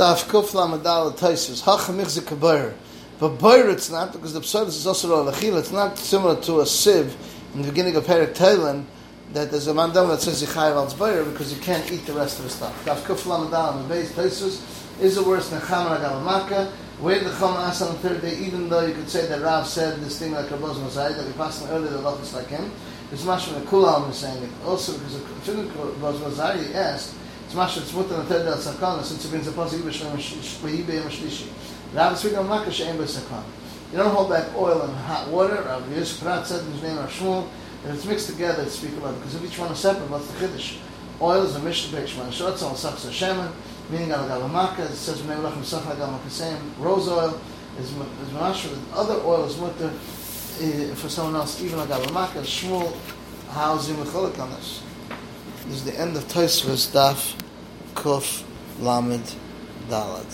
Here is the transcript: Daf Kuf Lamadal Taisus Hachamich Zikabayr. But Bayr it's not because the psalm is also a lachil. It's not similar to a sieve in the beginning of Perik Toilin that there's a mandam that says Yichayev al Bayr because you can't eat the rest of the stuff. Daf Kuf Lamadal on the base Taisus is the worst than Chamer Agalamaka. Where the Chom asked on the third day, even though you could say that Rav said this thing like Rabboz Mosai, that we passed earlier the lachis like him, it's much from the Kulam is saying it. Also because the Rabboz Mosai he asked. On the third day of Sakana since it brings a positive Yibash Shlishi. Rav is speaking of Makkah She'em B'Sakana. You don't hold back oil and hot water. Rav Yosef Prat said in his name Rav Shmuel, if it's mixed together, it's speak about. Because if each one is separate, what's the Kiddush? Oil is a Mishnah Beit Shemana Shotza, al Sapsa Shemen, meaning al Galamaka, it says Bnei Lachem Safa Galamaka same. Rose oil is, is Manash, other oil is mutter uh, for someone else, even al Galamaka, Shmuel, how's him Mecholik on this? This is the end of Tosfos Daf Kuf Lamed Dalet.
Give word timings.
Daf 0.00 0.24
Kuf 0.30 0.52
Lamadal 0.52 1.12
Taisus 1.12 1.62
Hachamich 1.62 2.18
Zikabayr. 2.18 2.72
But 3.18 3.36
Bayr 3.36 3.70
it's 3.70 3.90
not 3.90 4.12
because 4.14 4.32
the 4.32 4.42
psalm 4.42 4.68
is 4.68 4.86
also 4.86 5.28
a 5.28 5.30
lachil. 5.30 5.58
It's 5.58 5.72
not 5.72 5.98
similar 5.98 6.40
to 6.40 6.60
a 6.60 6.64
sieve 6.64 7.14
in 7.52 7.60
the 7.60 7.68
beginning 7.68 7.96
of 7.96 8.04
Perik 8.04 8.34
Toilin 8.34 8.86
that 9.34 9.50
there's 9.50 9.66
a 9.66 9.74
mandam 9.74 10.08
that 10.08 10.22
says 10.22 10.42
Yichayev 10.42 10.74
al 10.74 10.86
Bayr 10.92 11.30
because 11.30 11.54
you 11.54 11.60
can't 11.60 11.92
eat 11.92 12.06
the 12.06 12.14
rest 12.14 12.38
of 12.38 12.44
the 12.44 12.50
stuff. 12.50 12.82
Daf 12.86 13.02
Kuf 13.02 13.24
Lamadal 13.24 13.74
on 13.74 13.82
the 13.82 13.94
base 13.94 14.10
Taisus 14.12 15.02
is 15.02 15.16
the 15.16 15.22
worst 15.22 15.50
than 15.50 15.60
Chamer 15.60 16.00
Agalamaka. 16.00 16.70
Where 17.00 17.22
the 17.22 17.28
Chom 17.28 17.56
asked 17.56 17.82
on 17.82 17.92
the 17.92 17.98
third 17.98 18.22
day, 18.22 18.38
even 18.38 18.70
though 18.70 18.86
you 18.86 18.94
could 18.94 19.10
say 19.10 19.26
that 19.26 19.42
Rav 19.42 19.66
said 19.66 20.00
this 20.00 20.18
thing 20.18 20.32
like 20.32 20.46
Rabboz 20.46 20.76
Mosai, 20.76 21.14
that 21.14 21.26
we 21.26 21.32
passed 21.34 21.62
earlier 21.68 21.90
the 21.90 21.98
lachis 21.98 22.32
like 22.32 22.46
him, 22.46 22.72
it's 23.12 23.24
much 23.24 23.44
from 23.44 23.60
the 23.60 23.66
Kulam 23.66 24.08
is 24.08 24.16
saying 24.16 24.42
it. 24.42 24.50
Also 24.64 24.94
because 24.94 25.20
the 25.44 25.52
Rabboz 25.52 26.20
Mosai 26.20 26.66
he 26.66 26.72
asked. 26.72 27.16
On 27.52 27.66
the 27.66 28.24
third 28.28 28.44
day 28.44 28.52
of 28.52 28.58
Sakana 28.60 29.02
since 29.02 29.24
it 29.24 29.28
brings 29.28 29.48
a 29.48 29.52
positive 29.52 29.84
Yibash 29.84 31.10
Shlishi. 31.10 31.48
Rav 31.92 32.12
is 32.12 32.20
speaking 32.20 32.38
of 32.38 32.48
Makkah 32.48 32.70
She'em 32.70 32.96
B'Sakana. 32.96 33.42
You 33.90 33.98
don't 33.98 34.14
hold 34.14 34.30
back 34.30 34.54
oil 34.54 34.82
and 34.82 34.94
hot 34.94 35.26
water. 35.28 35.60
Rav 35.60 35.90
Yosef 35.92 36.22
Prat 36.22 36.46
said 36.46 36.64
in 36.64 36.70
his 36.70 36.82
name 36.82 36.96
Rav 36.96 37.10
Shmuel, 37.10 37.48
if 37.84 37.94
it's 37.94 38.04
mixed 38.04 38.28
together, 38.28 38.62
it's 38.62 38.74
speak 38.78 38.96
about. 38.96 39.16
Because 39.16 39.34
if 39.34 39.44
each 39.44 39.58
one 39.58 39.72
is 39.72 39.80
separate, 39.80 40.08
what's 40.08 40.30
the 40.30 40.38
Kiddush? 40.38 40.76
Oil 41.20 41.42
is 41.42 41.56
a 41.56 41.58
Mishnah 41.58 41.98
Beit 41.98 42.08
Shemana 42.08 42.28
Shotza, 42.28 42.62
al 42.62 42.74
Sapsa 42.76 43.10
Shemen, 43.10 43.50
meaning 43.90 44.12
al 44.12 44.28
Galamaka, 44.28 44.88
it 44.88 44.94
says 44.94 45.20
Bnei 45.20 45.42
Lachem 45.42 45.64
Safa 45.64 45.96
Galamaka 45.96 46.30
same. 46.30 46.56
Rose 46.78 47.08
oil 47.08 47.40
is, 47.80 47.90
is 47.90 47.94
Manash, 48.32 48.72
other 48.94 49.20
oil 49.24 49.44
is 49.46 49.58
mutter 49.58 49.88
uh, 49.88 50.94
for 50.94 51.08
someone 51.08 51.34
else, 51.34 51.60
even 51.60 51.80
al 51.80 51.86
Galamaka, 51.88 52.42
Shmuel, 52.42 52.96
how's 53.50 53.88
him 53.88 53.96
Mecholik 53.96 54.38
on 54.38 54.50
this? 54.50 54.84
This 55.66 55.78
is 55.78 55.84
the 55.84 55.98
end 55.98 56.16
of 56.16 56.24
Tosfos 56.24 56.88
Daf 56.92 57.39
Kuf 58.02 58.44
Lamed 58.82 59.36
Dalet. 59.90 60.32